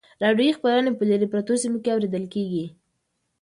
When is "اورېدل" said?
1.93-2.25